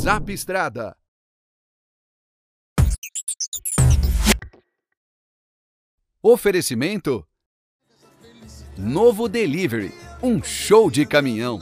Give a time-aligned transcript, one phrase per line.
[0.00, 0.96] Zap Estrada.
[6.22, 7.28] Oferecimento
[8.78, 9.92] Novo Delivery,
[10.22, 11.58] um show de caminhão.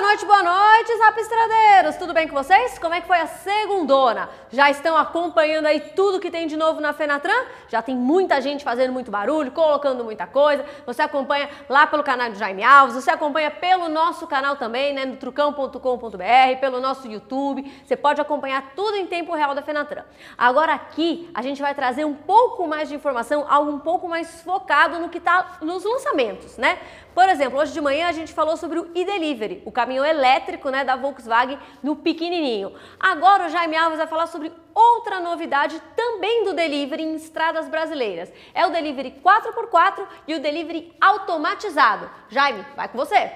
[0.00, 1.96] Boa noite, boa noite, Zap Estradeiros!
[1.96, 2.78] Tudo bem com vocês?
[2.78, 4.30] Como é que foi a segundona?
[4.50, 7.44] Já estão acompanhando aí tudo que tem de novo na Fenatran?
[7.68, 10.64] Já tem muita gente fazendo muito barulho, colocando muita coisa.
[10.86, 15.04] Você acompanha lá pelo canal do Jaime Alves, você acompanha pelo nosso canal também, né,
[15.04, 17.70] no trucão.com.br, pelo nosso YouTube.
[17.84, 20.04] Você pode acompanhar tudo em tempo real da Fenatran.
[20.38, 24.40] Agora aqui a gente vai trazer um pouco mais de informação, algo um pouco mais
[24.40, 26.78] focado no que está nos lançamentos, né?
[27.14, 30.84] Por exemplo, hoje de manhã a gente falou sobre o e-delivery, o caminhão elétrico né,
[30.84, 32.72] da Volkswagen no pequenininho.
[32.98, 38.32] Agora o Jaime Alves vai falar sobre outra novidade também do delivery em estradas brasileiras.
[38.54, 42.08] É o delivery 4x4 e o delivery automatizado.
[42.28, 43.32] Jaime, vai com você.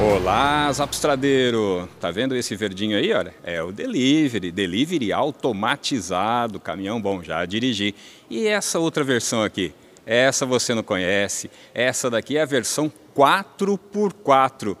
[0.00, 1.88] Olá, Zapstradeiro!
[2.00, 3.34] Tá vendo esse verdinho aí, olha?
[3.44, 7.94] É o delivery, delivery automatizado, caminhão bom, já dirigi.
[8.30, 9.74] E essa outra versão aqui?
[10.06, 14.76] Essa você não conhece, essa daqui é a versão 4x4.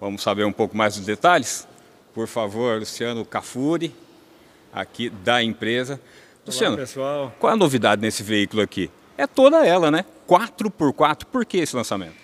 [0.00, 1.66] Vamos saber um pouco mais dos detalhes?
[2.14, 3.94] Por favor, Luciano Cafuri,
[4.72, 6.00] aqui da empresa.
[6.46, 7.34] Luciano, Olá, pessoal.
[7.38, 8.90] qual a novidade nesse veículo aqui?
[9.16, 10.04] É toda ela, né?
[10.28, 12.14] 4x4, por que esse lançamento?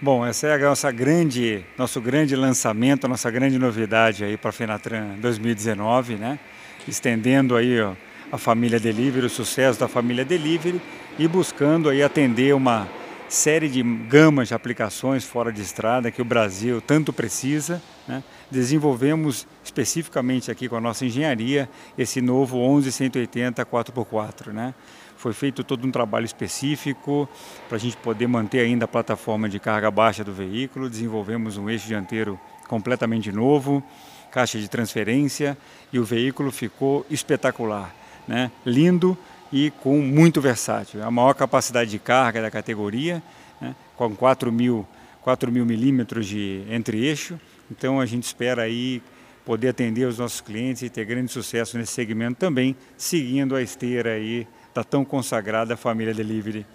[0.00, 4.50] Bom, essa é a nossa grande, nosso grande lançamento, a nossa grande novidade aí para
[4.50, 6.38] a Fenatran 2019, né?
[6.86, 7.94] Estendendo aí ó,
[8.30, 10.80] a família Delivery, o sucesso da família Delivery
[11.18, 12.88] e buscando aí atender uma
[13.28, 17.82] série de gamas de aplicações fora de estrada que o Brasil tanto precisa.
[18.06, 18.22] Né?
[18.50, 24.74] Desenvolvemos especificamente aqui com a nossa engenharia esse novo 11180 4x4, né?
[25.16, 27.26] Foi feito todo um trabalho específico
[27.68, 30.90] para a gente poder manter ainda a plataforma de carga baixa do veículo.
[30.90, 32.38] Desenvolvemos um eixo dianteiro
[32.68, 33.82] completamente novo,
[34.30, 35.56] caixa de transferência
[35.90, 37.94] e o veículo ficou espetacular,
[38.26, 38.50] né?
[38.64, 39.16] lindo
[39.52, 41.02] e com muito versátil.
[41.02, 43.22] A maior capacidade de carga da categoria,
[43.60, 43.74] né?
[43.96, 44.86] com 4 mil,
[45.22, 47.38] 4 mil milímetros de entre-eixo.
[47.70, 49.02] Então a gente espera aí
[49.44, 54.10] poder atender os nossos clientes e ter grande sucesso nesse segmento também, seguindo a esteira
[54.10, 56.66] aí da tão consagrada família Delivery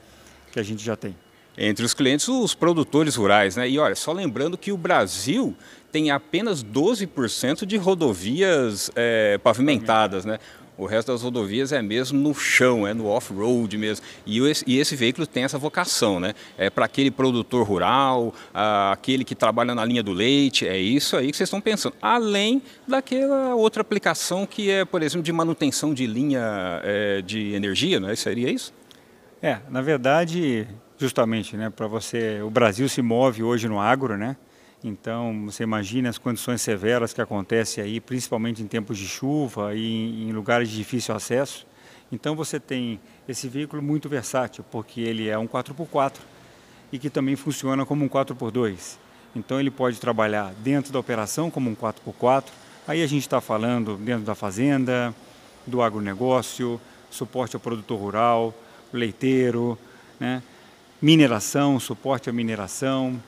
[0.51, 1.16] que a gente já tem.
[1.57, 3.69] Entre os clientes, os produtores rurais, né?
[3.69, 5.53] E olha, só lembrando que o Brasil
[5.91, 10.40] tem apenas 12% de rodovias é, pavimentadas, né?
[10.81, 14.03] O resto das rodovias é mesmo no chão, é no off-road mesmo.
[14.25, 16.34] E esse, e esse, veículo tem essa vocação, né?
[16.58, 21.30] É para aquele produtor rural, aquele que trabalha na linha do leite, é isso aí
[21.30, 21.94] que vocês estão pensando.
[22.02, 28.00] Além daquela outra aplicação que é, por exemplo, de manutenção de linha é, de energia,
[28.00, 28.16] não é?
[28.16, 28.74] Seria isso?
[29.40, 31.70] É, na verdade, justamente, né?
[31.70, 34.36] Para você, o Brasil se move hoje no agro, né?
[34.84, 40.24] Então, você imagina as condições severas que acontecem aí, principalmente em tempos de chuva e
[40.24, 41.68] em lugares de difícil acesso.
[42.12, 46.16] Então, você tem esse veículo muito versátil, porque ele é um 4x4
[46.91, 48.97] e que também funciona como um 4x2.
[49.36, 52.46] Então, ele pode trabalhar dentro da operação como um 4x4.
[52.88, 55.14] Aí a gente está falando dentro da fazenda,
[55.66, 56.81] do agronegócio,
[57.12, 58.53] suporte ao produtor rural,
[58.91, 59.78] leiteiro,
[60.20, 60.41] né?
[61.00, 63.22] mineração, suporte à mineração,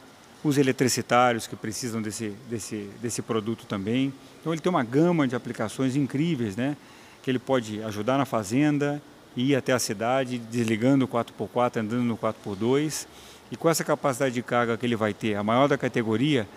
[0.43, 4.13] os eletricitários que precisam desse, desse, desse produto também.
[4.41, 6.75] Então ele tem uma gama de aplicações incríveis, né?
[7.21, 9.01] Que ele pode ajudar na fazenda,
[9.35, 13.07] ir até a cidade, desligando o 4x4, andando no 4x2.
[13.51, 16.47] E com essa capacidade de carga que ele vai ter, a maior da categoria,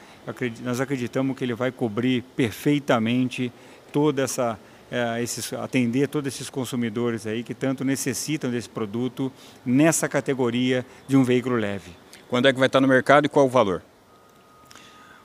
[0.62, 3.52] nós acreditamos que ele vai cobrir perfeitamente
[3.92, 4.58] toda essa
[4.90, 9.32] é, esses, atender todos esses consumidores aí que tanto necessitam desse produto
[9.64, 11.90] nessa categoria de um veículo leve.
[12.28, 13.82] Quando é que vai estar no mercado e qual o valor?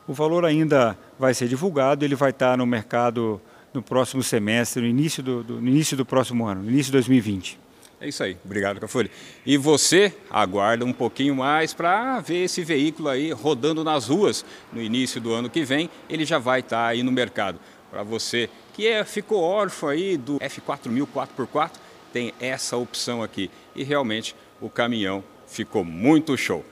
[0.07, 3.41] O valor ainda vai ser divulgado, ele vai estar no mercado
[3.73, 6.93] no próximo semestre, no início do, do no início do próximo ano, no início de
[6.93, 7.59] 2020.
[7.99, 9.11] É isso aí, obrigado Cafuri.
[9.45, 14.43] E você aguarda um pouquinho mais para ver esse veículo aí rodando nas ruas
[14.73, 17.59] no início do ano que vem, ele já vai estar aí no mercado.
[17.91, 21.71] Para você que é, ficou órfão aí do F4000 4x4,
[22.11, 23.51] tem essa opção aqui.
[23.75, 26.65] E realmente o caminhão ficou muito show.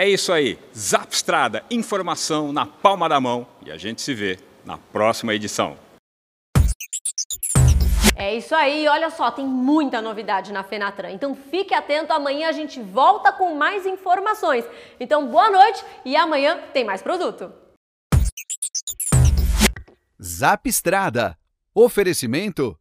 [0.00, 4.78] É isso aí, Zapstrada, informação na palma da mão e a gente se vê na
[4.78, 5.76] próxima edição.
[8.16, 11.10] É isso aí, olha só, tem muita novidade na Fenatran.
[11.10, 14.64] Então fique atento, amanhã a gente volta com mais informações.
[14.98, 17.52] Então boa noite e amanhã tem mais produto.
[20.18, 21.36] Zapstrada.
[21.74, 22.74] Oferecimento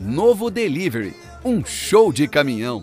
[0.00, 1.14] Novo Delivery,
[1.44, 2.82] um show de caminhão.